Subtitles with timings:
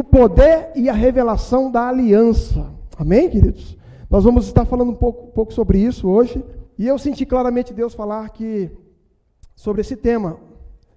[0.00, 2.72] o poder e a revelação da aliança.
[2.96, 3.76] Amém, queridos?
[4.08, 6.44] Nós vamos estar falando um pouco, um pouco sobre isso hoje.
[6.78, 8.70] E eu senti claramente Deus falar que
[9.54, 10.40] sobre esse tema.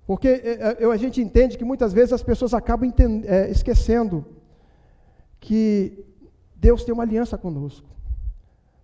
[0.07, 2.91] Porque é, é, a gente entende que muitas vezes as pessoas acabam
[3.25, 4.25] é, esquecendo
[5.39, 6.05] que
[6.55, 7.87] Deus tem uma aliança conosco.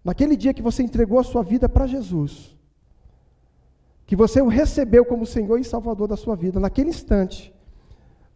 [0.04, 2.58] Naquele dia que você entregou a sua vida para Jesus,
[4.06, 7.54] que você o recebeu como Senhor e Salvador da sua vida, naquele instante,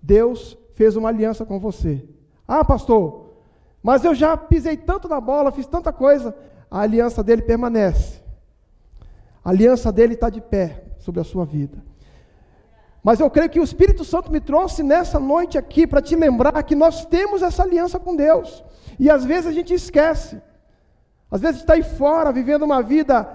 [0.01, 2.07] Deus fez uma aliança com você.
[2.47, 3.33] Ah, pastor,
[3.81, 6.35] mas eu já pisei tanto na bola, fiz tanta coisa.
[6.71, 8.21] A aliança dele permanece.
[9.43, 11.83] A aliança dele está de pé sobre a sua vida.
[13.03, 16.63] Mas eu creio que o Espírito Santo me trouxe nessa noite aqui para te lembrar
[16.63, 18.63] que nós temos essa aliança com Deus.
[18.97, 20.41] E às vezes a gente esquece.
[21.29, 23.27] Às vezes está aí fora vivendo uma vida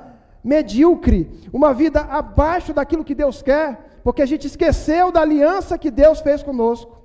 [0.43, 5.91] medíocre, uma vida abaixo daquilo que Deus quer, porque a gente esqueceu da aliança que
[5.91, 6.98] Deus fez conosco.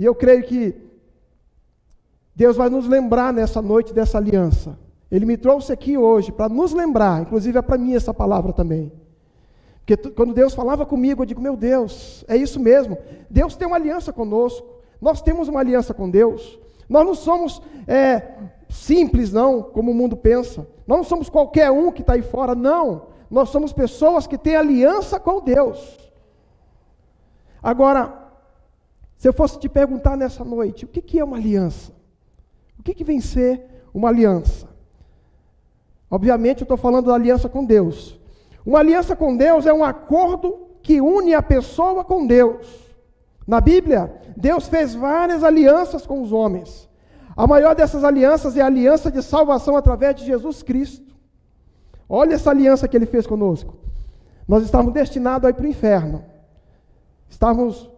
[0.00, 0.74] E eu creio que
[2.34, 4.78] Deus vai nos lembrar nessa noite dessa aliança.
[5.10, 8.90] Ele me trouxe aqui hoje para nos lembrar, inclusive é para mim essa palavra também.
[9.84, 12.96] Porque quando Deus falava comigo, eu digo, meu Deus, é isso mesmo.
[13.28, 14.66] Deus tem uma aliança conosco.
[14.98, 16.58] Nós temos uma aliança com Deus.
[16.88, 18.22] Nós não somos é,
[18.70, 20.66] simples, não, como o mundo pensa.
[20.86, 23.02] Nós não somos qualquer um que está aí fora, não.
[23.30, 26.10] Nós somos pessoas que têm aliança com Deus.
[27.62, 28.19] Agora,
[29.20, 31.92] se eu fosse te perguntar nessa noite, o que, que é uma aliança?
[32.78, 34.66] O que, que vem ser uma aliança?
[36.10, 38.18] Obviamente, eu estou falando da aliança com Deus.
[38.64, 42.66] Uma aliança com Deus é um acordo que une a pessoa com Deus.
[43.46, 46.88] Na Bíblia, Deus fez várias alianças com os homens.
[47.36, 51.14] A maior dessas alianças é a aliança de salvação através de Jesus Cristo.
[52.08, 53.76] Olha essa aliança que ele fez conosco.
[54.48, 56.24] Nós estávamos destinados a ir para o inferno.
[57.28, 57.90] Estávamos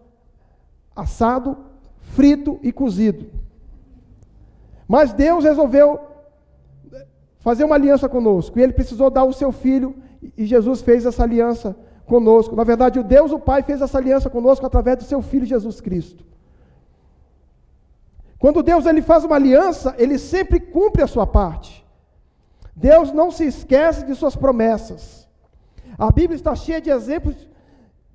[0.95, 1.57] assado,
[1.99, 3.29] frito e cozido.
[4.87, 5.99] Mas Deus resolveu
[7.39, 8.57] fazer uma aliança conosco.
[8.57, 9.95] E ele precisou dar o seu filho
[10.37, 11.75] e Jesus fez essa aliança
[12.05, 12.55] conosco.
[12.55, 15.81] Na verdade, o Deus, o Pai, fez essa aliança conosco através do seu Filho Jesus
[15.81, 16.23] Cristo.
[18.39, 21.85] Quando Deus ele faz uma aliança, ele sempre cumpre a sua parte.
[22.75, 25.27] Deus não se esquece de suas promessas.
[25.97, 27.35] A Bíblia está cheia de exemplos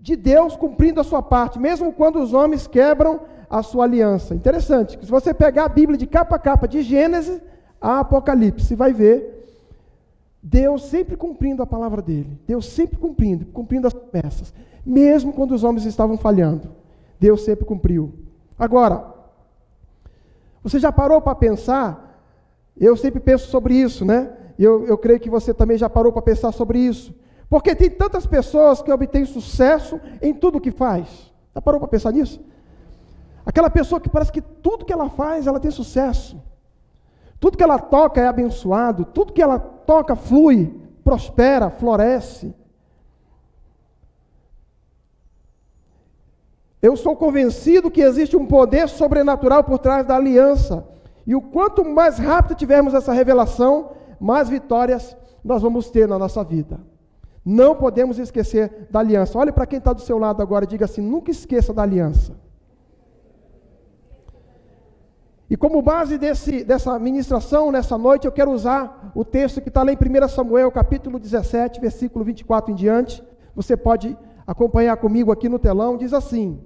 [0.01, 3.21] de Deus cumprindo a sua parte, mesmo quando os homens quebram
[3.51, 4.35] a sua aliança.
[4.35, 7.41] Interessante, se você pegar a Bíblia de capa a capa, de Gênesis
[7.81, 9.39] a Apocalipse, vai ver
[10.43, 14.55] Deus sempre cumprindo a palavra dele, Deus sempre cumprindo, cumprindo as promessas,
[14.85, 16.71] mesmo quando os homens estavam falhando,
[17.19, 18.13] Deus sempre cumpriu.
[18.59, 19.05] Agora,
[20.63, 22.23] você já parou para pensar?
[22.77, 24.33] Eu sempre penso sobre isso, né?
[24.59, 27.15] Eu, eu creio que você também já parou para pensar sobre isso.
[27.49, 31.33] Porque tem tantas pessoas que obtêm sucesso em tudo que faz.
[31.55, 32.41] Já parou para pensar nisso?
[33.45, 36.41] Aquela pessoa que parece que tudo que ela faz, ela tem sucesso.
[37.41, 42.55] Tudo que ela toca é abençoado, tudo que ela toca flui, prospera, floresce.
[46.83, 50.87] Eu sou convencido que existe um poder sobrenatural por trás da aliança.
[51.27, 56.45] E o quanto mais rápido tivermos essa revelação, mais vitórias nós vamos ter na nossa
[56.45, 56.79] vida.
[57.51, 59.39] Não podemos esquecer da aliança.
[59.39, 62.37] Olhe para quem está do seu lado agora e diga assim: nunca esqueça da aliança.
[65.49, 69.83] E como base desse, dessa ministração nessa noite, eu quero usar o texto que está
[69.83, 73.25] lá em 1 Samuel, capítulo 17, versículo 24 em diante.
[73.55, 74.15] Você pode
[74.47, 75.97] acompanhar comigo aqui no telão.
[75.97, 76.63] Diz assim: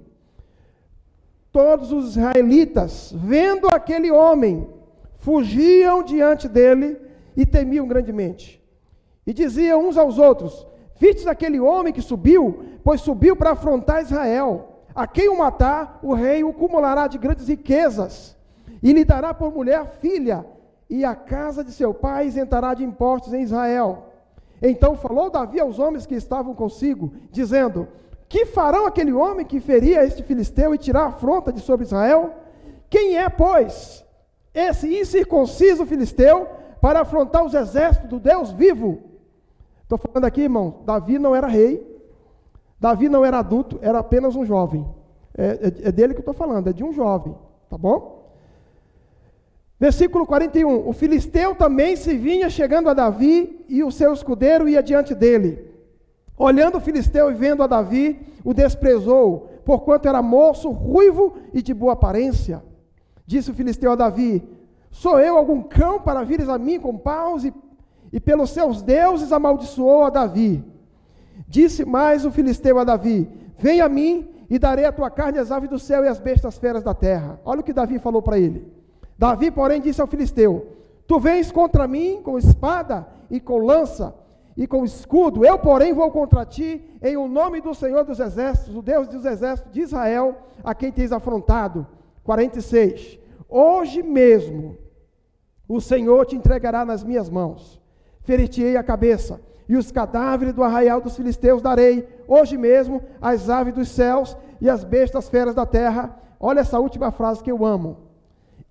[1.49, 4.67] Todos os israelitas, vendo aquele homem,
[5.15, 6.99] fugiam diante dele
[7.37, 8.61] e temiam grandemente.
[9.25, 14.69] E diziam uns aos outros: Vistes aquele homem que subiu, pois subiu para afrontar Israel.
[14.95, 18.37] A quem o matar, o rei o cumulará de grandes riquezas
[18.81, 20.45] e lhe dará por mulher filha,
[20.89, 24.09] e a casa de seu pai isentará de impostos em Israel.
[24.61, 27.87] Então falou Davi aos homens que estavam consigo, dizendo:
[28.27, 32.33] Que farão aquele homem que feria este filisteu e tirar a afronta de sobre Israel?
[32.89, 34.05] Quem é, pois,
[34.53, 36.47] esse incircunciso filisteu
[36.79, 39.01] para afrontar os exércitos do Deus vivo?
[39.83, 41.85] Estou falando aqui, irmão, Davi não era rei,
[42.79, 44.85] Davi não era adulto, era apenas um jovem.
[45.37, 47.35] É, é, é dele que eu estou falando, é de um jovem,
[47.69, 48.23] tá bom?
[49.79, 54.81] Versículo 41: O filisteu também se vinha chegando a Davi, e o seu escudeiro ia
[54.81, 55.71] diante dele.
[56.37, 61.73] Olhando o filisteu e vendo a Davi, o desprezou, porquanto era moço, ruivo e de
[61.73, 62.63] boa aparência.
[63.25, 64.41] Disse o filisteu a Davi:
[64.89, 67.43] Sou eu algum cão para vires a mim com paus?
[67.43, 67.53] E,
[68.13, 70.63] e pelos seus deuses amaldiçoou a Davi.
[71.47, 73.27] Disse mais o filisteu a Davi:
[73.57, 76.59] Vem a mim e darei a tua carne às aves do céu e às bestas
[76.59, 77.39] feras da terra.
[77.43, 78.71] Olha o que Davi falou para ele.
[79.17, 80.67] Davi, porém, disse ao filisteu:
[81.07, 84.13] Tu vens contra mim com espada e com lança
[84.55, 88.75] e com escudo, eu, porém, vou contra ti em o nome do Senhor dos Exércitos,
[88.75, 91.87] o Deus dos Exércitos de Israel, a quem tens afrontado.
[92.23, 93.19] 46.
[93.49, 94.77] Hoje mesmo
[95.67, 97.82] o Senhor te entregará nas minhas mãos.
[98.23, 103.73] Ferir-te-ei a cabeça, e os cadáveres do arraial dos filisteus darei, hoje mesmo, às aves
[103.73, 106.17] dos céus e às bestas feras da terra.
[106.39, 107.97] Olha essa última frase que eu amo.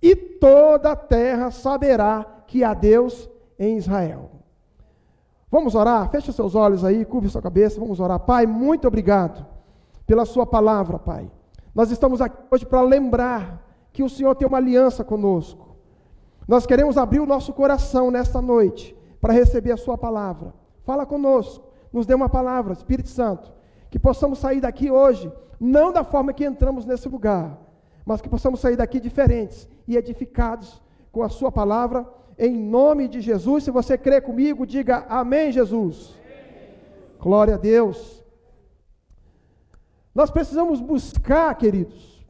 [0.01, 4.29] E toda a terra saberá que há Deus em Israel.
[5.49, 6.09] Vamos orar?
[6.09, 8.19] Feche seus olhos aí, curve sua cabeça, vamos orar.
[8.19, 9.45] Pai, muito obrigado
[10.05, 11.31] pela sua palavra, Pai.
[11.73, 15.75] Nós estamos aqui hoje para lembrar que o Senhor tem uma aliança conosco.
[16.47, 20.53] Nós queremos abrir o nosso coração nesta noite para receber a sua palavra.
[20.83, 23.53] Fala conosco, nos dê uma palavra, Espírito Santo,
[23.89, 27.57] que possamos sair daqui hoje, não da forma que entramos nesse lugar,
[28.05, 32.05] mas que possamos sair daqui diferentes e edificados com a sua palavra
[32.37, 33.63] em nome de Jesus.
[33.63, 36.19] Se você crê comigo, diga amém, Jesus.
[36.25, 36.73] Amém.
[37.17, 38.21] Glória a Deus.
[40.13, 42.27] Nós precisamos buscar, queridos,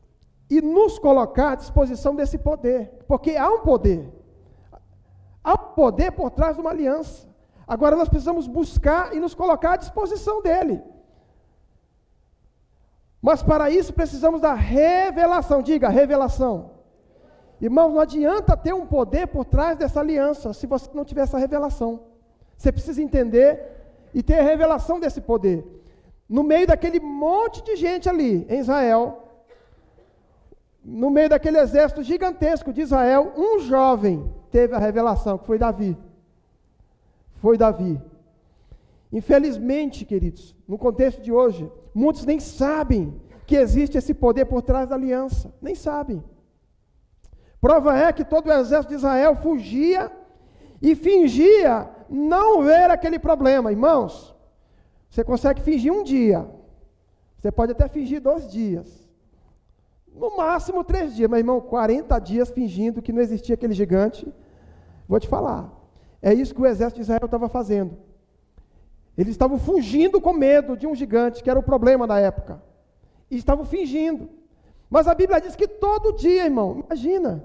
[0.47, 4.22] e nos colocar à disposição desse poder, porque há um poder.
[5.43, 7.27] Há poder por trás de uma aliança.
[7.67, 10.81] Agora nós precisamos buscar e nos colocar à disposição dele.
[13.21, 15.61] Mas para isso precisamos da revelação.
[15.61, 16.71] Diga, revelação.
[17.61, 21.37] Irmãos, não adianta ter um poder por trás dessa aliança se você não tiver essa
[21.37, 22.01] revelação.
[22.57, 23.59] Você precisa entender
[24.13, 25.65] e ter a revelação desse poder.
[26.27, 29.23] No meio daquele monte de gente ali em Israel,
[30.83, 35.97] no meio daquele exército gigantesco de Israel, um jovem teve a revelação, que foi Davi.
[37.41, 37.99] Foi Davi.
[39.11, 44.87] Infelizmente, queridos, no contexto de hoje, muitos nem sabem que existe esse poder por trás
[44.87, 45.51] da aliança.
[45.59, 46.23] Nem sabem.
[47.59, 50.11] Prova é que todo o exército de Israel fugia
[50.79, 53.71] e fingia não ver aquele problema.
[53.71, 54.35] Irmãos,
[55.09, 56.47] você consegue fingir um dia,
[57.39, 59.02] você pode até fingir dois dias,
[60.15, 64.31] no máximo três dias, mas irmão, 40 dias fingindo que não existia aquele gigante,
[65.07, 65.71] vou te falar.
[66.21, 67.97] É isso que o exército de Israel estava fazendo.
[69.17, 72.61] Eles estavam fugindo com medo de um gigante, que era o problema da época.
[73.29, 74.29] E estavam fingindo.
[74.89, 77.43] Mas a Bíblia diz que todo dia, irmão, imagina,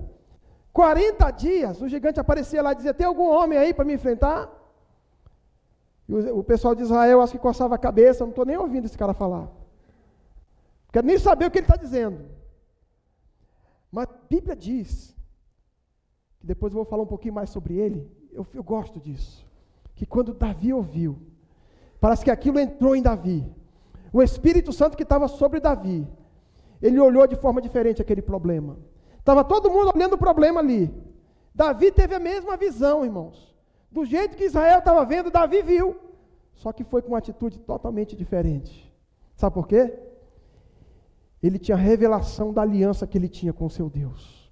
[0.73, 4.49] 40 dias, o gigante aparecia lá e dizia: Tem algum homem aí para me enfrentar?
[6.09, 8.87] E o, o, pessoal de Israel acho que coçava a cabeça, não estou nem ouvindo
[8.87, 9.49] esse cara falar.
[10.93, 12.38] Quero nem saber o que ele está dizendo.
[13.91, 15.17] Mas a Bíblia diz,
[16.41, 19.47] que depois eu vou falar um pouquinho mais sobre ele, eu, eu gosto disso.
[19.95, 21.19] Que quando Davi ouviu,
[22.01, 23.45] parece que aquilo entrou em Davi.
[24.13, 26.07] O Espírito Santo que estava sobre Davi
[26.81, 28.77] ele olhou de forma diferente aquele problema.
[29.19, 30.93] Estava todo mundo olhando o problema ali.
[31.55, 33.55] Davi teve a mesma visão, irmãos.
[33.91, 35.97] Do jeito que Israel estava vendo, Davi viu.
[36.55, 38.93] Só que foi com uma atitude totalmente diferente.
[39.35, 39.93] Sabe por quê?
[41.43, 44.51] Ele tinha revelação da aliança que ele tinha com o seu Deus.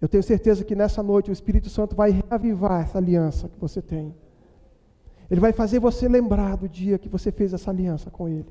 [0.00, 3.82] Eu tenho certeza que nessa noite o Espírito Santo vai reavivar essa aliança que você
[3.82, 4.14] tem.
[5.30, 8.48] Ele vai fazer você lembrar do dia que você fez essa aliança com Ele.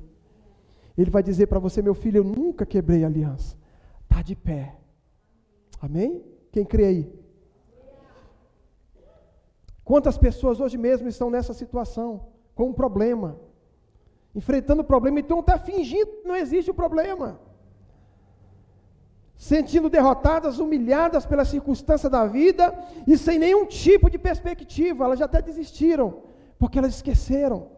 [0.96, 3.56] Ele vai dizer para você, meu filho, eu nunca quebrei a aliança.
[4.02, 4.76] Está de pé.
[5.80, 6.24] Amém?
[6.52, 7.20] Quem crê aí?
[9.84, 13.36] Quantas pessoas hoje mesmo estão nessa situação, com um problema,
[14.34, 17.40] enfrentando o problema, e estão até fingindo que não existe o problema,
[19.36, 22.74] sentindo derrotadas, humilhadas pela circunstância da vida
[23.06, 26.22] e sem nenhum tipo de perspectiva, elas já até desistiram,
[26.58, 27.68] porque elas esqueceram.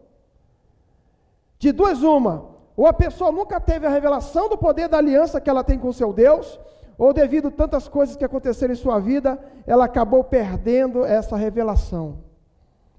[1.57, 5.49] De duas, uma, ou a pessoa nunca teve a revelação do poder da aliança que
[5.49, 6.59] ela tem com seu Deus,
[6.97, 12.19] ou devido a tantas coisas que aconteceram em sua vida, ela acabou perdendo essa revelação.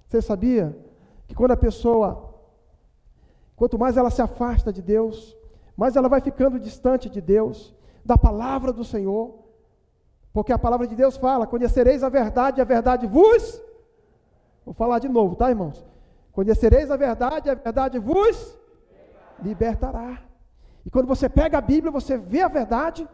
[0.08, 0.76] Você sabia
[1.26, 2.34] que quando a pessoa,
[3.56, 5.37] quanto mais ela se afasta de Deus,
[5.76, 9.38] mais ela vai ficando distante de Deus, da palavra do Senhor,
[10.32, 13.61] porque a palavra de Deus fala: conhecereis a verdade, a verdade vos.
[14.64, 15.84] Vou falar de novo, tá, irmãos?
[16.32, 18.58] Conhecereis a verdade, a verdade vos
[19.40, 20.18] libertará.
[20.84, 23.08] E quando você pega a Bíblia, você vê a verdade,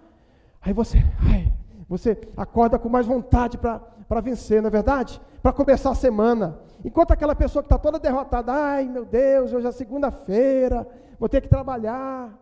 [0.61, 1.50] aí você, ai,
[1.91, 5.21] você acorda com mais vontade para vencer, não é verdade?
[5.43, 6.57] Para começar a semana.
[6.85, 10.87] Enquanto aquela pessoa que está toda derrotada, ai meu Deus, hoje é segunda-feira,
[11.19, 12.33] vou ter que trabalhar.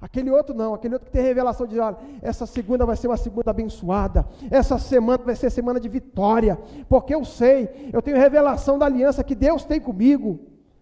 [0.00, 3.18] Aquele outro não, aquele outro que tem revelação de, olha, essa segunda vai ser uma
[3.18, 8.78] segunda abençoada, essa semana vai ser semana de vitória, porque eu sei, eu tenho revelação
[8.78, 10.40] da aliança que Deus tem comigo.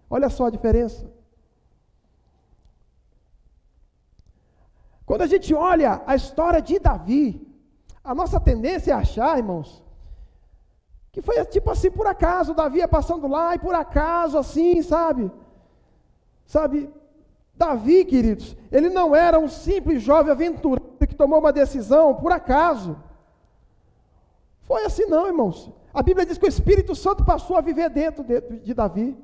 [0.09, 1.11] Olha só a diferença.
[5.05, 7.46] Quando a gente olha a história de Davi,
[8.07, 9.83] a nossa tendência é achar, irmãos,
[11.11, 15.31] que foi tipo assim, por acaso, Davi ia passando lá e por acaso, assim, sabe?
[16.47, 16.89] Sabe,
[17.53, 22.97] Davi, queridos, ele não era um simples jovem aventureiro que tomou uma decisão por acaso.
[24.63, 25.73] Foi assim, não, irmãos.
[25.93, 29.17] A Bíblia diz que o Espírito Santo passou a viver dentro de, de Davi.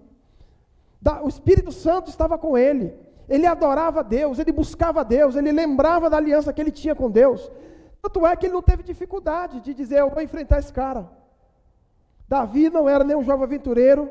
[1.22, 2.94] O Espírito Santo estava com ele.
[3.28, 7.50] Ele adorava Deus, ele buscava Deus, ele lembrava da aliança que ele tinha com Deus.
[8.02, 11.08] Tanto é que ele não teve dificuldade de dizer: Eu vou enfrentar esse cara.
[12.28, 14.10] Davi não era nem um jovem aventureiro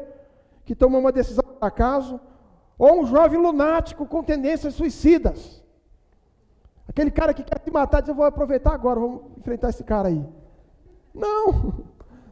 [0.64, 2.18] que tomou uma decisão por acaso,
[2.78, 5.62] ou um jovem lunático com tendências suicidas.
[6.88, 10.08] Aquele cara que quer se matar diz: Eu vou aproveitar agora, vamos enfrentar esse cara
[10.08, 10.26] aí.
[11.14, 11.84] Não,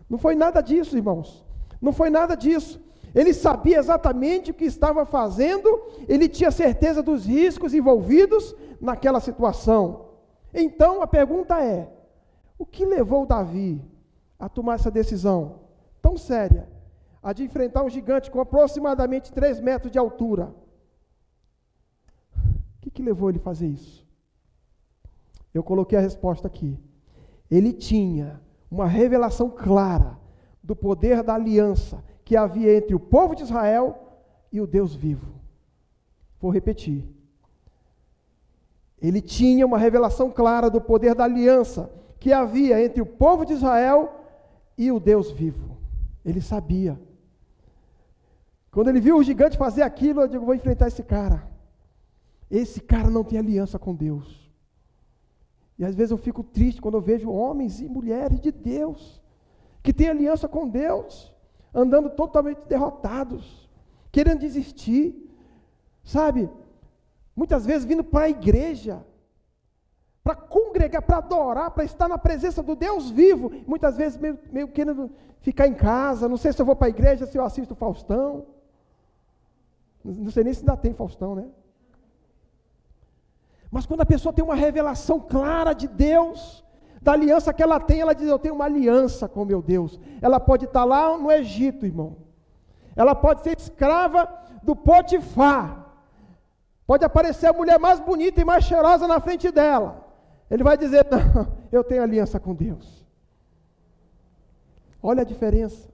[0.10, 1.46] não foi nada disso, irmãos.
[1.82, 2.80] Não foi nada disso.
[3.14, 10.09] Ele sabia exatamente o que estava fazendo, ele tinha certeza dos riscos envolvidos naquela situação.
[10.54, 11.92] Então a pergunta é:
[12.58, 13.82] o que levou Davi
[14.38, 15.62] a tomar essa decisão
[16.02, 16.68] tão séria,
[17.22, 20.54] a de enfrentar um gigante com aproximadamente 3 metros de altura?
[22.36, 24.08] O que, que levou ele a fazer isso?
[25.54, 26.80] Eu coloquei a resposta aqui.
[27.50, 28.40] Ele tinha
[28.70, 30.18] uma revelação clara
[30.64, 33.98] do poder da aliança que havia entre o povo de Israel
[34.52, 35.34] e o Deus vivo.
[36.40, 37.04] Vou repetir.
[39.02, 43.54] Ele tinha uma revelação clara do poder da aliança que havia entre o povo de
[43.54, 44.14] Israel
[44.78, 45.78] e o Deus vivo.
[46.26, 47.00] Ele sabia.
[48.72, 51.48] Quando ele viu o gigante fazer aquilo, eu digo: vou enfrentar esse cara.
[52.52, 54.50] Esse cara não tem aliança com Deus.
[55.78, 59.22] E às vezes eu fico triste quando eu vejo homens e mulheres de Deus
[59.82, 61.34] que têm aliança com Deus,
[61.74, 63.70] andando totalmente derrotados,
[64.12, 65.16] querendo desistir,
[66.04, 66.50] sabe?
[67.40, 69.02] Muitas vezes vindo para a igreja,
[70.22, 74.68] para congregar, para adorar, para estar na presença do Deus vivo, muitas vezes meio, meio
[74.68, 77.76] querendo ficar em casa, não sei se eu vou para a igreja, se eu assisto
[77.76, 78.46] Faustão,
[80.04, 81.48] não sei nem se ainda tem Faustão, né?
[83.72, 86.62] Mas quando a pessoa tem uma revelação clara de Deus,
[87.02, 89.98] da aliança que ela tem, ela diz: Eu tenho uma aliança com meu Deus.
[90.22, 92.18] Ela pode estar lá no Egito, irmão.
[92.98, 94.28] Ela pode ser escrava
[94.62, 95.89] do Potifar.
[96.90, 99.90] Pode aparecer a mulher mais bonita e mais cheirosa na frente dela.
[100.50, 103.06] Ele vai dizer: Não, eu tenho aliança com Deus.
[105.00, 105.88] Olha a diferença.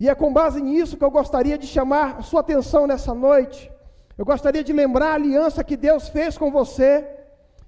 [0.00, 3.70] E é com base nisso que eu gostaria de chamar a sua atenção nessa noite.
[4.18, 7.08] Eu gostaria de lembrar a aliança que Deus fez com você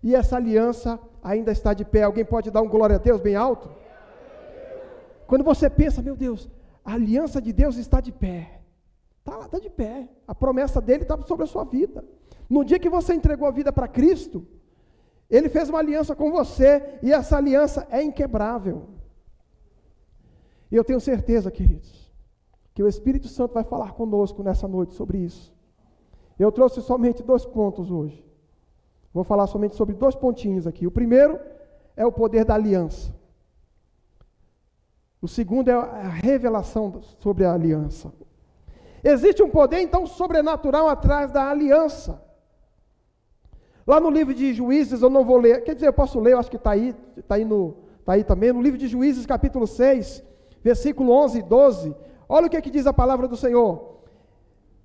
[0.02, 2.02] e essa aliança ainda está de pé.
[2.02, 3.70] Alguém pode dar um glória a Deus bem alto?
[5.28, 6.48] Quando você pensa, meu Deus,
[6.84, 8.57] a aliança de Deus está de pé.
[9.28, 10.08] Está está de pé.
[10.26, 12.04] A promessa dele está sobre a sua vida.
[12.48, 14.46] No dia que você entregou a vida para Cristo,
[15.28, 18.88] ele fez uma aliança com você e essa aliança é inquebrável.
[20.70, 22.10] E eu tenho certeza, queridos,
[22.74, 25.54] que o Espírito Santo vai falar conosco nessa noite sobre isso.
[26.38, 28.24] Eu trouxe somente dois pontos hoje.
[29.12, 30.86] Vou falar somente sobre dois pontinhos aqui.
[30.86, 31.38] O primeiro
[31.96, 33.14] é o poder da aliança.
[35.20, 38.12] O segundo é a revelação sobre a aliança.
[39.02, 42.22] Existe um poder, então, sobrenatural atrás da aliança.
[43.86, 46.38] Lá no livro de Juízes, eu não vou ler, quer dizer, eu posso ler, eu
[46.38, 47.46] acho que está aí, está aí,
[48.04, 50.22] tá aí também, no livro de Juízes, capítulo 6,
[50.62, 51.96] versículo 11 e 12.
[52.28, 53.98] Olha o que, é que diz a palavra do Senhor.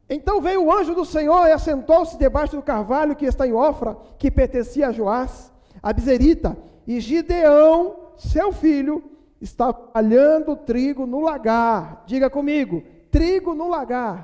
[0.09, 3.97] Então veio o anjo do Senhor e assentou-se debaixo do carvalho que está em Ofra,
[4.17, 5.51] que pertencia a Joás,
[5.81, 9.03] a Bizerita, e Gideão, seu filho,
[9.41, 12.03] estava palhando trigo no lagar.
[12.05, 14.17] Diga comigo, trigo no lagar.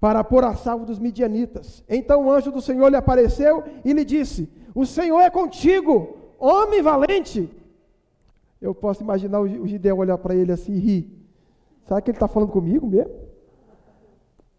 [0.00, 1.82] Para pôr a salvo dos midianitas.
[1.88, 6.82] Então o anjo do Senhor lhe apareceu e lhe disse: O Senhor é contigo, homem
[6.82, 7.50] valente.
[8.60, 11.18] Eu posso imaginar o Gideão olhar para ele assim e rir.
[11.86, 13.14] Será que ele está falando comigo mesmo?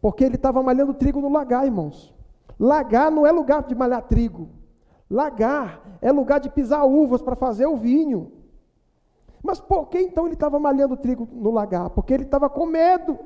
[0.02, 2.14] Porque ele estava malhando trigo no lagar, irmãos.
[2.58, 4.50] Lagar não é lugar de malhar trigo.
[5.10, 8.32] Lagar é lugar de pisar uvas para fazer o vinho.
[9.44, 11.90] Mas por que então ele estava malhando trigo no lagar?
[11.90, 13.18] Porque ele estava com medo.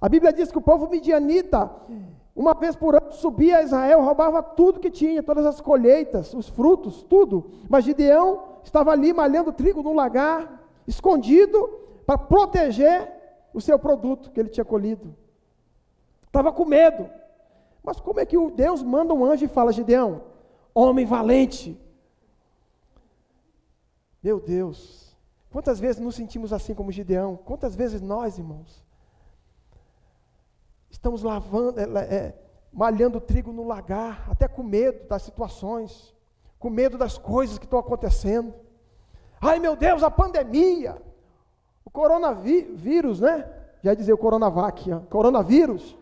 [0.00, 1.70] A Bíblia diz que o povo midianita,
[2.34, 6.48] uma vez por ano, subia a Israel, roubava tudo que tinha, todas as colheitas, os
[6.48, 7.50] frutos, tudo.
[7.68, 11.68] Mas Gideão estava ali malhando trigo no lagar, escondido,
[12.06, 13.12] para proteger
[13.52, 15.14] o seu produto que ele tinha colhido.
[16.26, 17.08] Estava com medo.
[17.82, 20.22] Mas como é que o Deus manda um anjo e fala, Gideão,
[20.74, 21.80] homem valente?
[24.22, 25.05] Meu Deus,
[25.56, 27.34] quantas vezes nos sentimos assim como Gideão?
[27.34, 28.84] Quantas vezes nós, irmãos,
[30.90, 31.84] estamos lavando, é,
[32.14, 32.38] é,
[32.70, 36.14] malhando trigo no lagar, até com medo das situações,
[36.58, 38.52] com medo das coisas que estão acontecendo.
[39.40, 41.00] Ai meu Deus, a pandemia,
[41.86, 43.50] o coronavírus, né?
[43.82, 45.96] Já ia dizer o coronavac, coronavírus.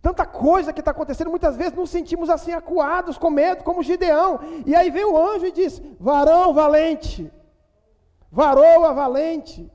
[0.00, 4.38] Tanta coisa que está acontecendo, muitas vezes nos sentimos assim acuados, com medo, como Gideão.
[4.64, 7.30] E aí vem o anjo e diz: Varão valente,
[8.30, 9.70] varoa valente.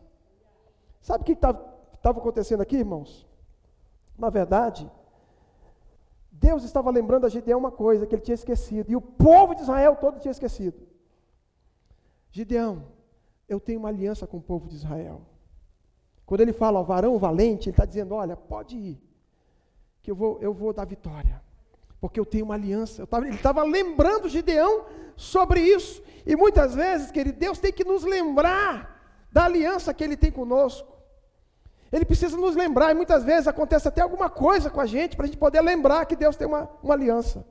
[1.02, 1.60] Sabe o que estava
[2.04, 3.28] acontecendo aqui, irmãos?
[4.18, 4.90] Na verdade,
[6.32, 9.62] Deus estava lembrando a Gideão uma coisa que ele tinha esquecido, e o povo de
[9.62, 10.88] Israel todo tinha esquecido.
[12.32, 12.86] Gideão,
[13.48, 15.22] eu tenho uma aliança com o povo de Israel.
[16.26, 19.02] Quando ele fala, ó, varão valente, ele está dizendo: olha, pode ir,
[20.04, 21.42] que eu vou, eu vou dar vitória,
[22.00, 23.08] porque eu tenho uma aliança.
[23.08, 28.04] Tava, ele estava lembrando Gideão sobre isso, e muitas vezes, querido, Deus tem que nos
[28.04, 30.92] lembrar da aliança que ele tem conosco.
[31.90, 35.24] Ele precisa nos lembrar, e muitas vezes acontece até alguma coisa com a gente, para
[35.24, 37.46] a gente poder lembrar que Deus tem uma, uma aliança.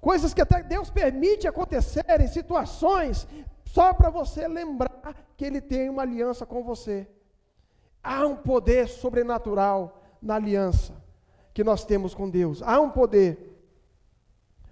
[0.00, 3.26] Coisas que até Deus permite acontecerem, situações,
[3.64, 7.08] só para você lembrar que Ele tem uma aliança com você.
[8.02, 10.94] Há um poder sobrenatural na aliança
[11.52, 12.62] que nós temos com Deus.
[12.62, 13.50] Há um poder.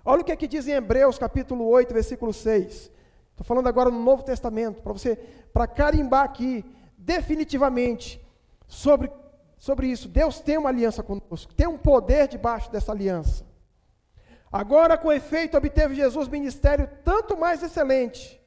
[0.04, 2.90] Olha o que, é que diz em Hebreus capítulo 8, versículo 6.
[3.30, 5.16] Estou falando agora no Novo Testamento, para você,
[5.52, 6.64] para carimbar aqui
[6.96, 8.24] definitivamente
[8.66, 9.10] sobre,
[9.58, 10.08] sobre isso.
[10.08, 13.44] Deus tem uma aliança conosco, tem um poder debaixo dessa aliança.
[14.52, 18.40] Agora, com efeito, obteve Jesus ministério tanto mais excelente,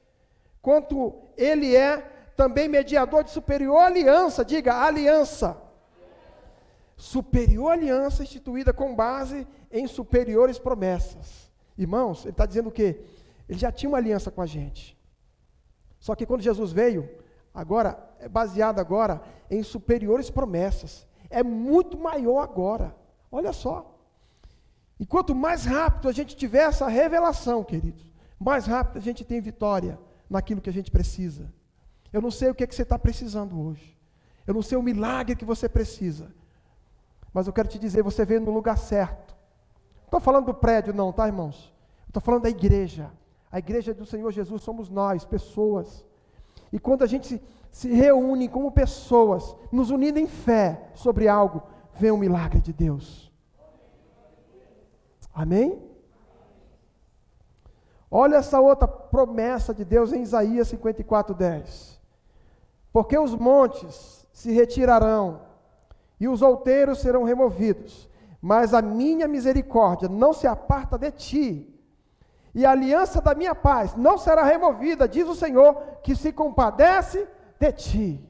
[0.62, 1.98] quanto ele é
[2.36, 5.63] também mediador de superior aliança, diga aliança.
[7.04, 11.52] Superior aliança instituída com base em superiores promessas.
[11.78, 13.02] Irmãos, ele está dizendo o quê?
[13.50, 14.98] Ele já tinha uma aliança com a gente.
[16.00, 17.10] Só que quando Jesus veio,
[17.54, 21.06] agora é baseado agora em superiores promessas.
[21.30, 22.96] É muito maior agora.
[23.30, 24.00] Olha só.
[24.98, 29.42] E quanto mais rápido a gente tiver essa revelação, queridos, mais rápido a gente tem
[29.42, 30.00] vitória
[30.30, 31.52] naquilo que a gente precisa.
[32.14, 34.00] Eu não sei o que, é que você está precisando hoje.
[34.48, 36.32] Eu não sei o milagre que você precisa.
[37.34, 39.36] Mas eu quero te dizer, você veio no lugar certo.
[40.02, 41.74] Não estou falando do prédio, não, tá, irmãos?
[42.08, 43.10] Estou falando da igreja.
[43.52, 46.06] A igreja do Senhor Jesus somos nós, pessoas.
[46.72, 47.42] E quando a gente
[47.72, 51.64] se, reúne como pessoas, nos unindo em fé sobre algo,
[51.98, 53.32] vem o um milagre de Deus.
[55.34, 55.82] Amém?
[58.10, 62.00] Olha essa outra promessa de Deus em Isaías 54, 10.
[62.92, 65.42] Porque os montes se retirarão
[66.24, 68.10] e os outeiros serão removidos,
[68.42, 71.48] mas a minha misericórdia não se aparta de ti,
[72.56, 77.28] e a aliança da minha paz não será removida, diz o Senhor, que se compadece
[77.60, 78.30] de ti.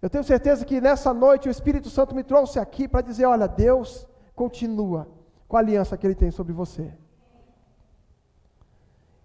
[0.00, 3.46] Eu tenho certeza que nessa noite o Espírito Santo me trouxe aqui para dizer: olha,
[3.46, 5.06] Deus continua
[5.46, 6.90] com a aliança que Ele tem sobre você.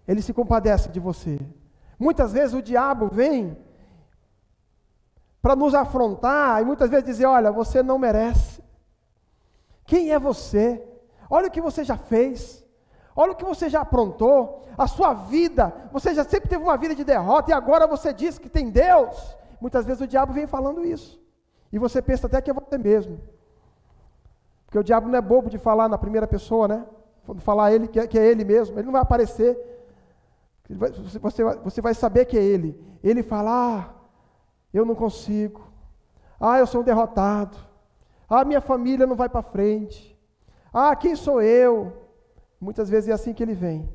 [0.06, 1.40] Ele se compadece de você.
[1.98, 3.56] Muitas vezes o diabo vem
[5.44, 8.64] para nos afrontar e muitas vezes dizer: olha, você não merece.
[9.84, 10.82] Quem é você?
[11.28, 12.64] Olha o que você já fez.
[13.14, 16.94] Olha o que você já aprontou, a sua vida, você já sempre teve uma vida
[16.94, 19.36] de derrota e agora você diz que tem Deus.
[19.60, 21.22] Muitas vezes o diabo vem falando isso.
[21.70, 23.20] E você pensa até que é você mesmo.
[24.64, 26.86] Porque o diabo não é bobo de falar na primeira pessoa, né?
[27.40, 29.56] Falar ele que é, que é ele mesmo, ele não vai aparecer.
[30.70, 32.82] Você, você, você vai saber que é ele.
[33.02, 34.03] Ele fala: Ah,
[34.78, 35.62] eu não consigo.
[36.38, 37.56] Ah, eu sou um derrotado.
[38.28, 40.18] Ah, minha família não vai para frente.
[40.72, 41.92] Ah, quem sou eu?
[42.60, 43.88] Muitas vezes é assim que ele vem.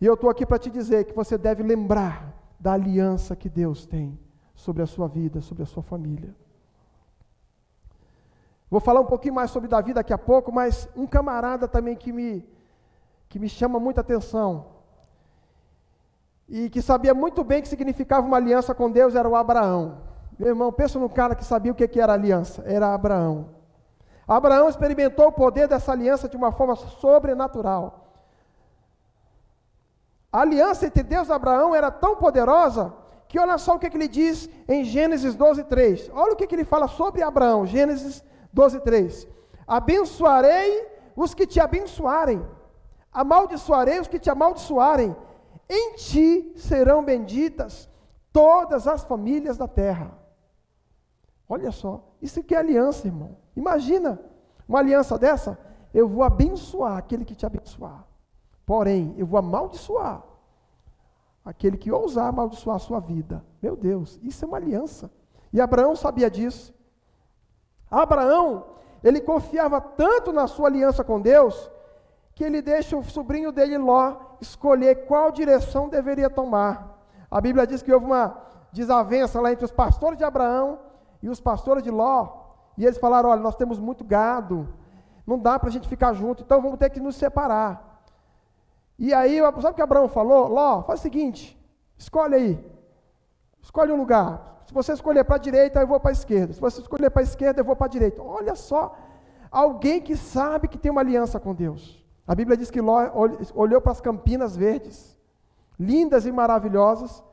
[0.00, 3.86] E eu estou aqui para te dizer que você deve lembrar da aliança que Deus
[3.86, 4.18] tem
[4.54, 6.34] sobre a sua vida, sobre a sua família.
[8.70, 12.12] Vou falar um pouquinho mais sobre Davi daqui a pouco, mas um camarada também que
[12.12, 12.46] me,
[13.28, 14.77] que me chama muita atenção
[16.48, 19.98] e que sabia muito bem que significava uma aliança com Deus era o Abraão.
[20.38, 23.50] Meu irmão, pensa no cara que sabia o que era aliança, era Abraão.
[24.26, 28.06] Abraão experimentou o poder dessa aliança de uma forma sobrenatural.
[30.32, 32.92] A aliança entre Deus e Abraão era tão poderosa
[33.26, 36.10] que olha só o que, que ele diz em Gênesis 12, 3.
[36.14, 39.28] Olha o que, que ele fala sobre Abraão, Gênesis 12, 3.
[39.66, 42.44] Abençoarei os que te abençoarem,
[43.12, 45.16] amaldiçoarei os que te amaldiçoarem,
[45.68, 47.88] em ti serão benditas
[48.32, 50.16] todas as famílias da terra.
[51.48, 53.36] Olha só, isso que é aliança, irmão.
[53.56, 54.20] Imagina
[54.68, 55.58] uma aliança dessa.
[55.92, 58.06] Eu vou abençoar aquele que te abençoar.
[58.66, 60.22] Porém, eu vou amaldiçoar
[61.44, 63.42] aquele que ousar amaldiçoar a sua vida.
[63.62, 65.10] Meu Deus, isso é uma aliança.
[65.50, 66.74] E Abraão sabia disso.
[67.90, 68.66] Abraão,
[69.02, 71.70] ele confiava tanto na sua aliança com Deus,
[72.38, 76.96] que ele deixa o sobrinho dele Ló escolher qual direção deveria tomar.
[77.28, 78.40] A Bíblia diz que houve uma
[78.72, 80.78] desavença lá entre os pastores de Abraão
[81.20, 82.28] e os pastores de Ló.
[82.76, 84.72] E eles falaram: olha, nós temos muito gado,
[85.26, 88.04] não dá para a gente ficar junto, então vamos ter que nos separar.
[88.96, 90.46] E aí, sabe o que Abraão falou?
[90.46, 91.60] Ló, faz o seguinte:
[91.96, 92.64] escolhe aí,
[93.60, 94.62] escolhe um lugar.
[94.64, 96.52] Se você escolher para a direita, eu vou para a esquerda.
[96.52, 98.22] Se você escolher para a esquerda, eu vou para a direita.
[98.22, 98.96] Olha só,
[99.50, 101.98] alguém que sabe que tem uma aliança com Deus.
[102.28, 102.98] A Bíblia diz que Ló
[103.54, 105.18] olhou para as campinas verdes,
[105.80, 107.24] lindas e maravilhosas,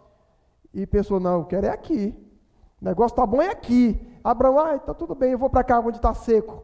[0.73, 2.15] e pensou: não, eu quero é aqui.
[2.81, 3.99] O negócio está bom é aqui.
[4.23, 6.63] Abraão, ah, está tudo bem, eu vou para cá, onde está seco.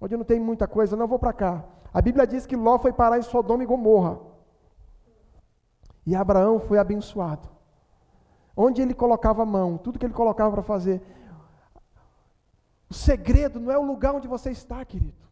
[0.00, 1.64] Onde não tem muita coisa, não vou para cá.
[1.94, 4.18] A Bíblia diz que Ló foi parar em Sodoma e Gomorra.
[6.04, 7.48] E Abraão foi abençoado.
[8.56, 11.00] Onde ele colocava a mão, tudo que ele colocava para fazer.
[12.90, 15.25] O segredo não é o lugar onde você está, querido.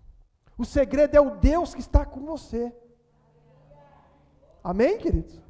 [0.57, 2.73] O segredo é o Deus que está com você.
[4.63, 5.43] Amém, queridos?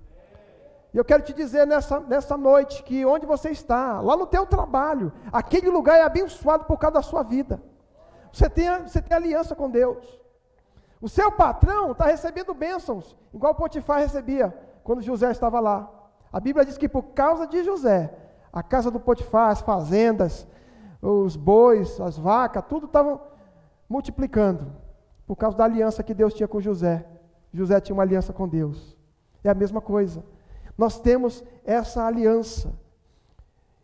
[0.92, 4.46] E eu quero te dizer nessa, nessa noite que onde você está, lá no teu
[4.46, 7.60] trabalho, aquele lugar é abençoado por causa da sua vida.
[8.32, 10.20] Você tem, você tem aliança com Deus.
[11.00, 15.90] O seu patrão está recebendo bênçãos, igual Potifar recebia quando José estava lá.
[16.32, 18.12] A Bíblia diz que por causa de José,
[18.52, 20.46] a casa do Potifar, as fazendas,
[21.02, 23.20] os bois, as vacas, tudo estava
[23.88, 24.83] multiplicando.
[25.26, 27.06] Por causa da aliança que Deus tinha com José.
[27.52, 28.96] José tinha uma aliança com Deus.
[29.42, 30.24] É a mesma coisa.
[30.76, 32.72] Nós temos essa aliança.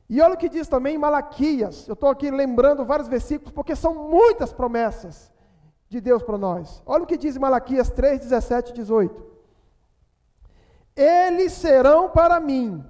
[0.09, 1.87] E olha o que diz também em Malaquias.
[1.87, 5.31] Eu estou aqui lembrando vários versículos, porque são muitas promessas
[5.88, 6.83] de Deus para nós.
[6.85, 9.31] Olha o que diz em Malaquias 3, 17 e 18.
[10.96, 12.85] Eles serão para mim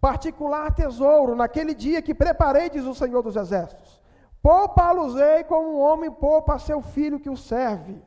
[0.00, 4.00] particular tesouro naquele dia que preparei, diz o Senhor dos Exércitos.
[4.46, 8.00] Poupa-los-ei como um homem poupa seu filho que o serve.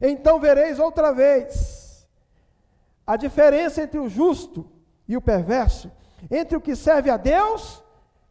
[0.00, 2.08] Então vereis outra vez
[3.06, 4.66] a diferença entre o justo
[5.06, 5.92] e o perverso,
[6.30, 7.84] entre o que serve a Deus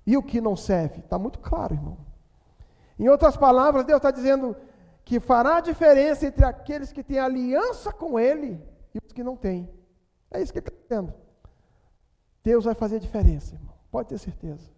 [0.04, 0.98] e o que não serve.
[0.98, 2.00] Está muito claro, irmão.
[2.98, 4.58] Em outras palavras, Deus está dizendo
[5.06, 8.60] que fará a diferença entre aqueles que têm aliança com Ele
[8.96, 9.70] e os que não têm.
[10.32, 11.14] É isso que ele está dizendo.
[12.44, 13.76] Deus vai fazer diferença, irmão.
[13.92, 14.77] Pode ter certeza.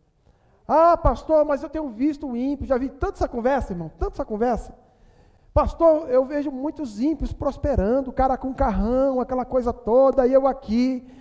[0.72, 4.14] Ah, pastor, mas eu tenho visto o ímpio, já vi tanta essa conversa, irmão, tanta
[4.14, 4.78] essa conversa.
[5.52, 10.46] Pastor, eu vejo muitos ímpios prosperando, o cara com carrão, aquela coisa toda, e eu
[10.46, 11.12] aqui,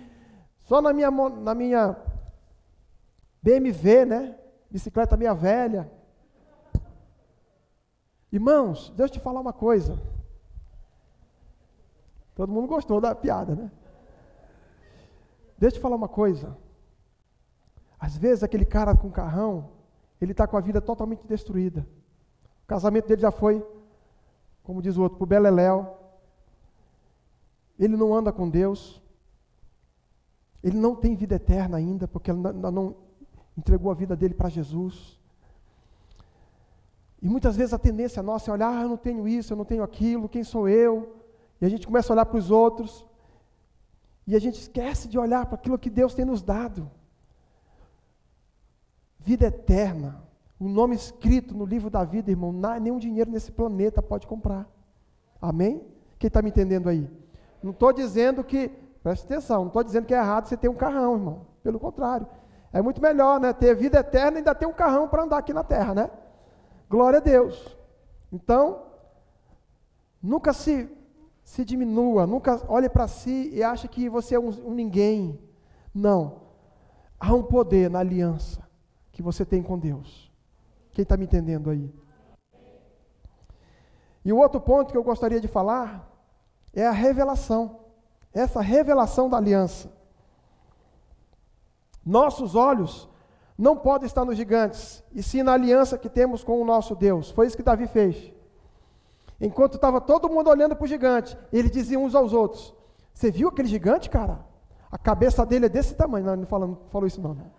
[0.65, 1.97] só na minha, na minha
[3.41, 4.35] BMW, né?
[4.69, 5.91] Bicicleta minha velha.
[8.31, 9.99] Irmãos, deixa eu te falar uma coisa.
[12.35, 13.71] Todo mundo gostou da piada, né?
[15.57, 16.55] Deixa eu te falar uma coisa.
[18.09, 19.69] Às vezes aquele cara com carrão,
[20.19, 21.87] ele está com a vida totalmente destruída.
[22.63, 23.63] O casamento dele já foi,
[24.63, 25.95] como diz o outro, para o Beleléu.
[27.77, 28.99] Ele não anda com Deus.
[30.63, 32.95] Ele não tem vida eterna ainda, porque ele não
[33.55, 35.19] entregou a vida dele para Jesus.
[37.21, 39.65] E muitas vezes a tendência nossa é olhar, ah, eu não tenho isso, eu não
[39.65, 41.15] tenho aquilo, quem sou eu?
[41.61, 43.05] E a gente começa a olhar para os outros.
[44.25, 46.89] E a gente esquece de olhar para aquilo que Deus tem nos dado.
[49.19, 50.23] Vida eterna.
[50.59, 52.51] O um nome escrito no livro da vida, irmão,
[52.81, 54.67] nenhum dinheiro nesse planeta pode comprar.
[55.41, 55.81] Amém?
[56.17, 57.09] Quem está me entendendo aí?
[57.63, 58.69] Não estou dizendo que,
[59.01, 61.47] preste atenção, não estou dizendo que é errado você ter um carrão, irmão.
[61.63, 62.27] Pelo contrário.
[62.73, 63.53] É muito melhor, né?
[63.53, 66.11] Ter vida eterna e ainda ter um carrão para andar aqui na terra, né?
[66.89, 67.77] Glória a Deus.
[68.31, 68.83] Então,
[70.21, 70.89] nunca se
[71.43, 75.39] se diminua, nunca olhe para si e ache que você é um, um ninguém.
[75.95, 76.41] Não.
[77.19, 78.68] Há um poder na aliança
[79.19, 80.31] que você tem com Deus.
[80.93, 81.93] Quem está me entendendo aí?
[84.23, 86.09] E o outro ponto que eu gostaria de falar
[86.73, 87.81] é a revelação.
[88.33, 89.91] Essa revelação da aliança.
[92.05, 93.09] Nossos olhos
[93.57, 97.29] não podem estar nos gigantes, e sim na aliança que temos com o nosso Deus.
[97.29, 98.31] Foi isso que Davi fez.
[99.41, 102.73] Enquanto estava todo mundo olhando para o gigante, eles diziam uns aos outros:
[103.13, 104.45] Você viu aquele gigante, cara?
[104.89, 106.25] A cabeça dele é desse tamanho.
[106.37, 107.58] Não, falou, não falou isso, não.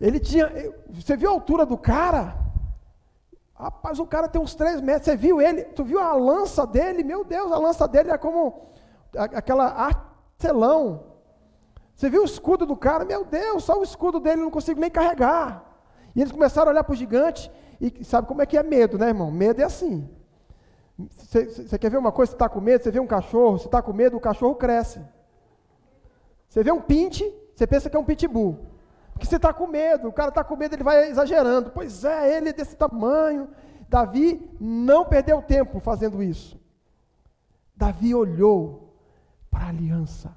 [0.00, 0.50] Ele tinha.
[0.88, 2.36] Você viu a altura do cara?
[3.54, 5.04] Rapaz, o cara tem uns três metros.
[5.04, 5.64] Você viu ele?
[5.64, 7.04] Tu viu a lança dele?
[7.04, 8.70] Meu Deus, a lança dele é como
[9.14, 11.04] aquela artelão.
[11.94, 13.04] Você viu o escudo do cara?
[13.04, 15.62] Meu Deus, só o escudo dele não consigo nem carregar.
[16.16, 17.52] E eles começaram a olhar para o gigante.
[17.78, 19.30] E sabe como é que é medo, né, irmão?
[19.30, 20.08] Medo é assim.
[21.08, 22.30] Você quer ver uma coisa?
[22.30, 25.00] Você está com medo, você vê um cachorro, você está com medo, o cachorro cresce.
[26.48, 27.22] Você vê um pinte,
[27.54, 28.69] você pensa que é um pitbull.
[29.20, 31.70] Porque você está com medo, o cara está com medo, ele vai exagerando.
[31.70, 33.50] Pois é, ele é desse tamanho.
[33.86, 36.58] Davi não perdeu tempo fazendo isso.
[37.76, 38.96] Davi olhou
[39.50, 40.34] para a aliança.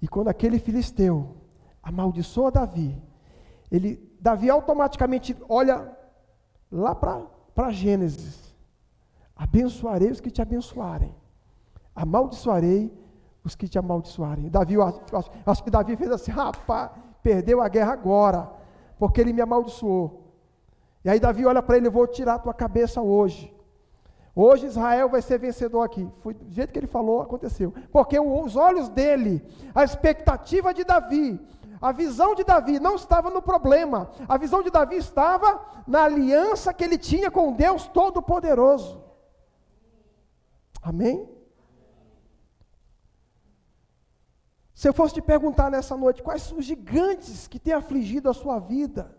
[0.00, 1.38] E quando aquele filisteu
[1.82, 2.96] amaldiçoa Davi,
[3.68, 5.90] ele, Davi automaticamente olha
[6.70, 8.54] lá para Gênesis.
[9.34, 11.12] Abençoarei os que te abençoarem.
[11.96, 12.96] Amaldiçoarei
[13.44, 14.48] os que te amaldiçoarem.
[14.48, 16.90] Davi, acho, acho que Davi fez assim, rapaz,
[17.22, 18.50] perdeu a guerra agora,
[18.98, 20.22] porque ele me amaldiçoou.
[21.04, 23.52] E aí Davi olha para ele, eu vou tirar a tua cabeça hoje.
[24.34, 26.08] Hoje Israel vai ser vencedor aqui.
[26.20, 27.74] Foi do jeito que ele falou, aconteceu.
[27.90, 31.38] Porque os olhos dele, a expectativa de Davi,
[31.80, 34.10] a visão de Davi não estava no problema.
[34.28, 39.02] A visão de Davi estava na aliança que ele tinha com Deus Todo-Poderoso.
[40.80, 41.28] Amém?
[44.82, 48.34] Se eu fosse te perguntar nessa noite, quais são os gigantes que têm afligido a
[48.34, 49.16] sua vida?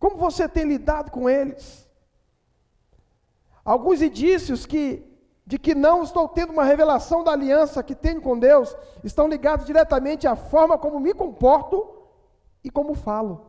[0.00, 1.88] Como você tem lidado com eles?
[3.64, 5.06] Alguns indícios que,
[5.46, 8.74] de que não estou tendo uma revelação da aliança que tenho com Deus
[9.04, 12.02] estão ligados diretamente à forma como me comporto
[12.64, 13.46] e como falo.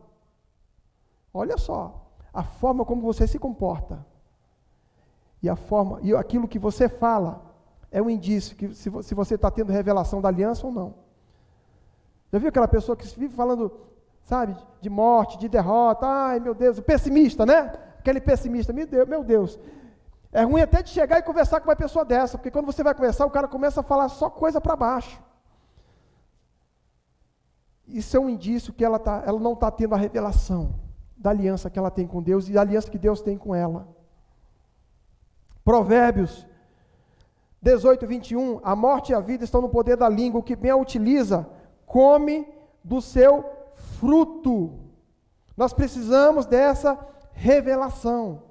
[1.32, 4.06] Olha só, a forma como você se comporta
[5.42, 7.53] e a forma e aquilo que você fala
[7.94, 10.96] é um indício que se, se você está tendo revelação da aliança ou não.
[12.32, 13.72] Já viu aquela pessoa que vive falando,
[14.24, 17.72] sabe, de morte, de derrota, ai meu Deus, o pessimista, né?
[18.00, 19.60] Aquele pessimista, meu Deus, meu Deus.
[20.32, 22.96] É ruim até de chegar e conversar com uma pessoa dessa, porque quando você vai
[22.96, 25.22] conversar, o cara começa a falar só coisa para baixo.
[27.86, 30.80] Isso é um indício que ela, tá, ela não está tendo a revelação
[31.16, 33.86] da aliança que ela tem com Deus e da aliança que Deus tem com ela.
[35.64, 36.44] Provérbios
[37.64, 40.70] 18, 21, a morte e a vida estão no poder da língua, o que bem
[40.70, 41.48] a utiliza,
[41.86, 42.46] come
[42.84, 43.42] do seu
[43.98, 44.78] fruto.
[45.56, 46.98] Nós precisamos dessa
[47.32, 48.42] revelação.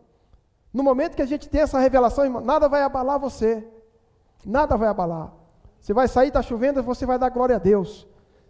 [0.73, 3.63] No momento que a gente tem essa revelação, nada vai abalar você.
[4.43, 5.32] Nada vai abalar.
[5.80, 8.08] Você vai sair, está chovendo, você vai dar glória a Deus.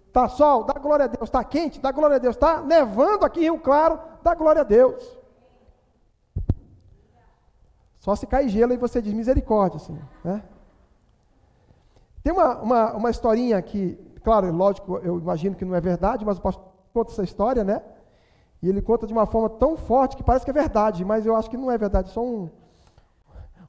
[0.08, 1.28] Está sol, dá glória a Deus.
[1.28, 2.38] Está quente, dá glória a Deus.
[2.38, 5.04] Está nevando aqui em Rio Claro, dá glória a Deus.
[8.00, 10.42] Só se cai gelo e você diz misericórdia, assim, né?
[12.24, 16.38] Tem uma, uma, uma historinha que, claro, lógico, eu imagino que não é verdade, mas
[16.38, 17.82] o pastor conta essa história, né?
[18.62, 21.36] E ele conta de uma forma tão forte que parece que é verdade, mas eu
[21.36, 22.50] acho que não é verdade, só um,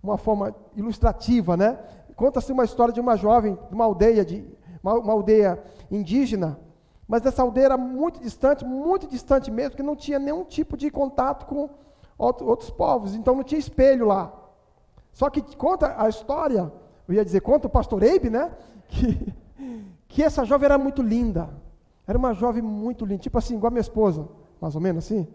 [0.00, 1.78] uma forma ilustrativa, né?
[2.14, 4.46] Conta-se uma história de uma jovem, de uma aldeia, de,
[4.80, 6.60] uma, uma aldeia indígena,
[7.08, 10.92] mas essa aldeia era muito distante, muito distante mesmo, que não tinha nenhum tipo de
[10.92, 11.68] contato com
[12.16, 14.32] outro, outros povos, então não tinha espelho lá.
[15.12, 16.72] Só que conta a história
[17.06, 18.52] eu ia dizer, conta o pastor Eibe, né?
[18.86, 19.34] Que,
[20.06, 21.50] que essa jovem era muito linda.
[22.06, 24.28] Era uma jovem muito linda, tipo assim, igual a minha esposa,
[24.60, 25.26] mais ou menos assim.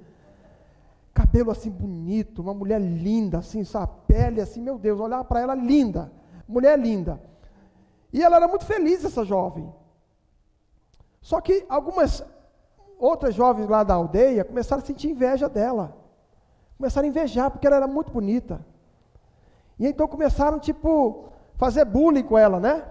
[1.14, 3.92] Cabelo assim bonito, uma mulher linda, assim, sabe?
[4.08, 6.12] Pele assim, meu Deus, olhar para ela linda.
[6.48, 7.20] Mulher linda.
[8.14, 9.72] E ela era muito feliz, essa jovem.
[11.22, 12.24] Só que algumas
[12.98, 15.98] outras jovens lá da aldeia começaram a sentir inveja dela.
[16.78, 18.66] Começaram a invejar, porque ela era muito bonita.
[19.78, 21.30] E então começaram, tipo,
[21.60, 22.86] fazer bullying com ela, né?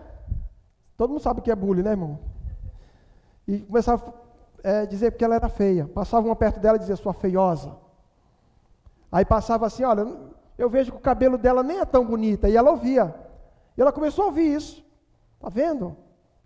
[0.94, 2.18] Todo mundo sabe o que é bullying, né, irmão?
[3.46, 4.14] E começava
[4.62, 5.88] a é, dizer que ela era feia.
[5.88, 7.74] Passava uma perto dela e dizia, sua feiosa.
[9.10, 10.06] Aí passava assim, olha,
[10.58, 12.46] eu vejo que o cabelo dela nem é tão bonita.
[12.46, 13.14] E ela ouvia.
[13.74, 14.84] E ela começou a ouvir isso.
[15.40, 15.96] Tá vendo?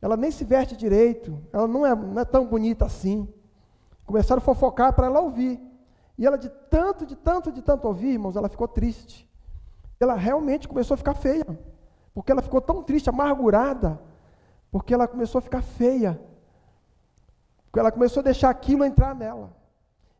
[0.01, 1.37] Ela nem se veste direito.
[1.53, 3.27] Ela não é, não é tão bonita assim.
[4.07, 5.61] Começaram a fofocar para ela ouvir.
[6.17, 9.29] E ela, de tanto, de tanto, de tanto ouvir, irmãos, ela ficou triste.
[9.99, 11.47] Ela realmente começou a ficar feia.
[12.15, 14.01] Porque ela ficou tão triste, amargurada,
[14.71, 16.21] porque ela começou a ficar feia.
[17.65, 19.57] Porque ela começou a deixar aquilo entrar nela.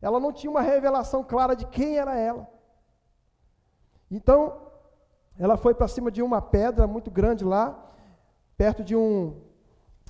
[0.01, 2.49] Ela não tinha uma revelação clara de quem era ela.
[4.11, 4.63] Então,
[5.39, 7.91] ela foi para cima de uma pedra muito grande lá,
[8.57, 9.41] perto de um,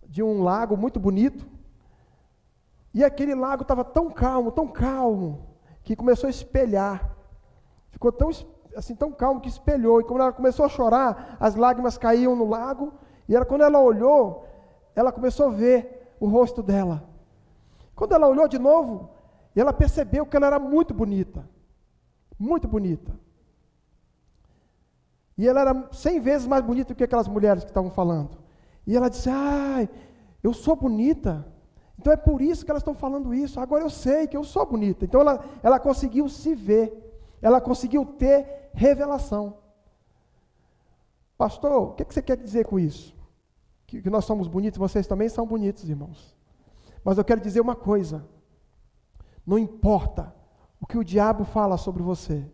[0.06, 1.46] de um lago muito bonito.
[2.94, 7.16] E aquele lago estava tão calmo, tão calmo, que começou a espelhar.
[7.90, 8.30] Ficou tão
[8.76, 10.00] assim tão calmo que espelhou.
[10.00, 12.92] E quando ela começou a chorar, as lágrimas caíam no lago.
[13.28, 14.46] E ela, quando ela olhou,
[14.94, 17.08] ela começou a ver o rosto dela.
[17.94, 19.10] Quando ela olhou de novo,
[19.54, 21.48] ela percebeu que ela era muito bonita.
[22.38, 23.12] Muito bonita.
[25.36, 28.38] E ela era cem vezes mais bonita do que aquelas mulheres que estavam falando.
[28.86, 29.88] E ela disse: Ai,
[30.42, 31.46] eu sou bonita.
[31.98, 33.60] Então é por isso que elas estão falando isso.
[33.60, 35.04] Agora eu sei que eu sou bonita.
[35.04, 36.98] Então ela, ela conseguiu se ver.
[37.40, 39.58] Ela conseguiu ter revelação.
[41.36, 43.14] Pastor, o que você quer dizer com isso?
[43.86, 46.36] Que, que nós somos bonitos, vocês também são bonitos, irmãos.
[47.04, 48.24] Mas eu quero dizer uma coisa:
[49.46, 50.34] não importa
[50.80, 52.48] o que o diabo fala sobre você,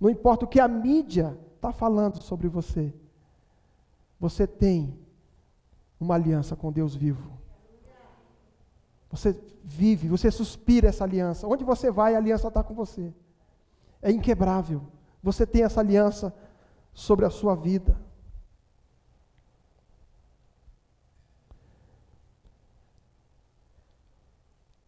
[0.00, 2.94] não importa o que a mídia está falando sobre você,
[4.18, 4.98] você tem
[5.98, 7.32] uma aliança com Deus vivo.
[9.10, 11.46] Você vive, você suspira essa aliança.
[11.46, 13.14] Onde você vai, a aliança está com você.
[14.02, 14.82] É inquebrável.
[15.24, 16.34] Você tem essa aliança
[16.92, 17.98] sobre a sua vida.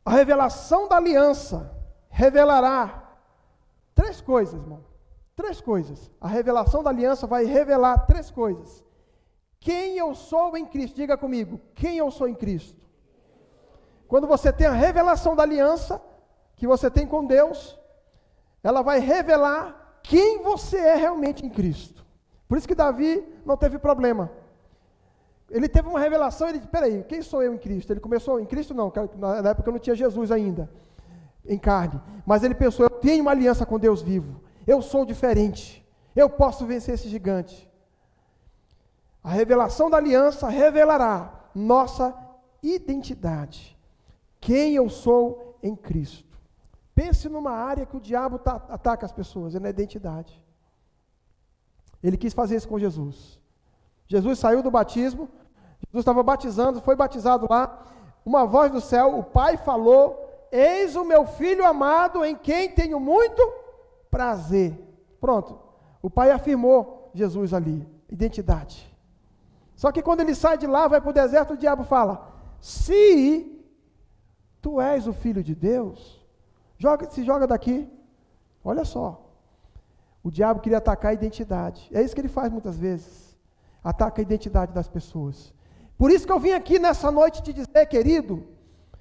[0.04, 1.74] A revelação da aliança
[2.10, 3.16] revelará
[3.94, 4.84] três coisas, irmão.
[5.34, 6.10] Três coisas.
[6.20, 8.84] A revelação da aliança vai revelar três coisas.
[9.58, 12.86] Quem eu sou em Cristo, diga comigo, quem eu sou em Cristo.
[14.06, 15.98] Quando você tem a revelação da aliança
[16.56, 17.78] que você tem com Deus,
[18.62, 22.04] ela vai revelar quem você é realmente em Cristo.
[22.48, 24.30] Por isso que Davi não teve problema.
[25.50, 27.92] Ele teve uma revelação, ele disse, peraí, quem sou eu em Cristo?
[27.92, 30.70] Ele começou, em Cristo não, na época não tinha Jesus ainda,
[31.44, 32.00] em carne.
[32.24, 36.66] Mas ele pensou, eu tenho uma aliança com Deus vivo, eu sou diferente, eu posso
[36.66, 37.70] vencer esse gigante.
[39.22, 42.16] A revelação da aliança revelará nossa
[42.62, 43.76] identidade,
[44.40, 46.25] quem eu sou em Cristo.
[46.96, 50.42] Pense numa área que o diabo tá, ataca as pessoas, é na identidade.
[52.02, 53.38] Ele quis fazer isso com Jesus.
[54.06, 55.28] Jesus saiu do batismo,
[55.84, 57.84] Jesus estava batizando, foi batizado lá.
[58.24, 62.98] Uma voz do céu, o Pai falou: Eis o meu filho amado, em quem tenho
[62.98, 63.42] muito
[64.10, 64.74] prazer.
[65.20, 65.60] Pronto,
[66.00, 68.90] o Pai afirmou Jesus ali, identidade.
[69.74, 73.62] Só que quando ele sai de lá, vai para o deserto, o diabo fala: Se
[74.62, 76.25] tu és o filho de Deus,
[76.78, 77.88] joga, se joga daqui.
[78.64, 79.22] Olha só.
[80.22, 81.88] O diabo queria atacar a identidade.
[81.92, 83.26] É isso que ele faz muitas vezes
[83.86, 85.54] ataca a identidade das pessoas.
[85.96, 88.44] Por isso que eu vim aqui nessa noite te dizer, querido,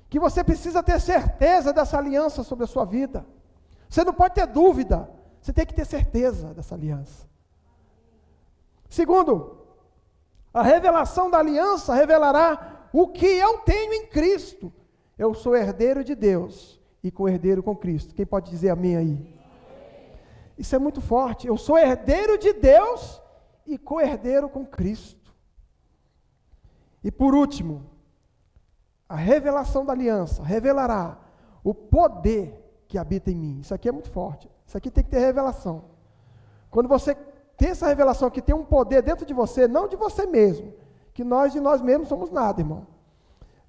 [0.08, 3.26] que você precisa ter certeza dessa aliança sobre a sua vida.
[3.90, 5.10] Você não pode ter dúvida,
[5.42, 7.28] você tem que ter certeza dessa aliança.
[8.88, 9.58] Segundo,
[10.54, 14.72] a revelação da aliança revelará o que eu tenho em Cristo.
[15.18, 18.16] Eu sou herdeiro de Deus e co-herdeiro com Cristo.
[18.16, 19.36] Quem pode dizer amém aí?
[20.58, 21.46] Isso é muito forte.
[21.46, 23.22] Eu sou herdeiro de Deus
[23.68, 25.32] e co-herdeiro com Cristo.
[27.04, 27.86] E por último,
[29.08, 31.20] a revelação da aliança revelará
[31.64, 33.60] o poder que habita em mim.
[33.60, 34.50] Isso aqui é muito forte.
[34.66, 35.86] Isso aqui tem que ter revelação.
[36.72, 37.14] Quando você
[37.56, 40.74] tem essa revelação que tem um poder dentro de você, não de você mesmo,
[41.14, 42.95] que nós de nós mesmos somos nada, irmão.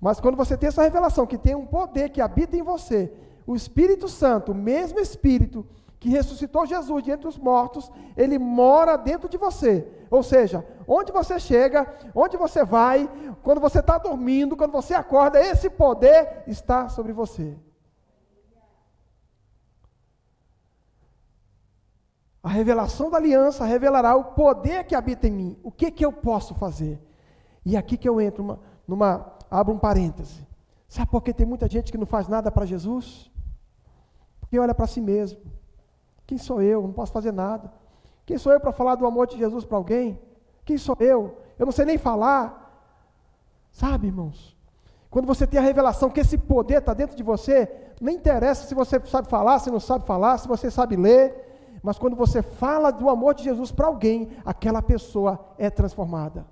[0.01, 3.13] Mas quando você tem essa revelação que tem um poder que habita em você,
[3.47, 5.67] o Espírito Santo, o mesmo Espírito
[5.99, 9.87] que ressuscitou Jesus de entre os mortos, ele mora dentro de você.
[10.11, 13.11] Ou seja, onde você chega, onde você vai,
[13.43, 17.57] quando você está dormindo, quando você acorda, esse poder está sobre você.
[22.43, 25.59] A revelação da aliança revelará o poder que habita em mim.
[25.65, 27.03] O que, que eu posso fazer?
[27.65, 30.47] E aqui que eu entro numa, numa abro um parêntese.
[30.89, 33.31] Sabe por que tem muita gente que não faz nada para Jesus?
[34.41, 35.41] Porque olha para si mesmo.
[36.27, 36.83] Quem sou eu?
[36.83, 37.73] Não posso fazer nada.
[38.25, 40.19] Quem sou eu para falar do amor de Jesus para alguém?
[40.65, 41.39] Quem sou eu?
[41.59, 42.65] Eu não sei nem falar.
[43.71, 44.57] Sabe, irmãos?
[45.11, 48.75] Quando você tem a revelação que esse poder está dentro de você, não interessa se
[48.75, 52.91] você sabe falar, se não sabe falar, se você sabe ler, mas quando você fala
[52.91, 56.47] do amor de Jesus para alguém, aquela pessoa é transformada.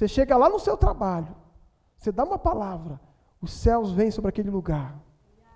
[0.00, 1.36] Você chega lá no seu trabalho,
[1.98, 2.98] você dá uma palavra,
[3.38, 4.98] os céus vêm sobre aquele lugar,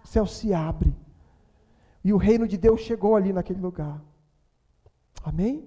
[0.04, 0.94] o céu se abre.
[2.04, 4.02] E o reino de Deus chegou ali naquele lugar.
[5.24, 5.66] Amém?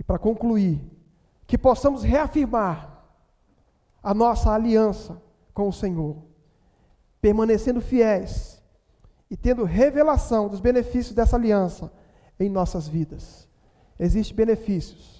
[0.00, 0.82] E para concluir,
[1.46, 3.04] que possamos reafirmar
[4.02, 5.22] a nossa aliança
[5.54, 6.16] com o Senhor,
[7.20, 8.60] permanecendo fiéis
[9.30, 11.92] e tendo revelação dos benefícios dessa aliança
[12.40, 13.48] em nossas vidas.
[13.96, 15.19] Existem benefícios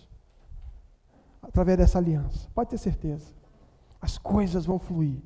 [1.51, 3.35] através dessa aliança, pode ter certeza.
[4.01, 5.21] As coisas vão fluir,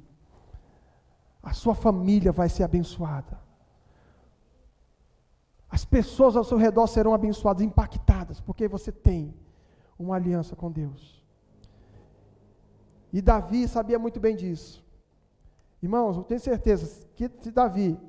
[1.43, 3.39] a sua família vai ser abençoada.
[5.70, 9.35] As pessoas ao seu redor serão abençoadas, impactadas, porque você tem
[9.99, 11.22] uma aliança com Deus.
[13.12, 14.83] E Davi sabia muito bem disso.
[15.83, 18.01] Irmãos, eu tenho certeza que se Davi,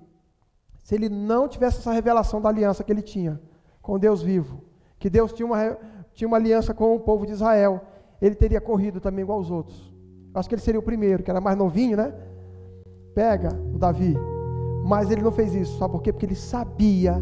[0.84, 3.41] se ele não tivesse essa revelação da aliança que ele tinha
[3.82, 4.63] com Deus vivo,
[4.97, 5.78] que Deus tinha uma,
[6.13, 7.86] tinha uma aliança com o povo de Israel,
[8.22, 9.93] ele teria corrido também igual aos outros.
[10.34, 12.13] Acho que ele seria o primeiro, que era mais novinho, né?
[13.13, 14.16] Pega o Davi.
[14.86, 16.11] Mas ele não fez isso, sabe por quê?
[16.11, 17.22] Porque ele sabia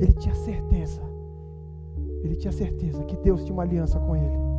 [0.00, 1.02] ele tinha certeza.
[2.24, 4.49] Ele tinha certeza que Deus tinha uma aliança com ele.